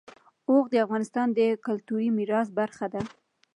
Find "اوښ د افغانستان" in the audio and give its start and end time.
0.49-1.27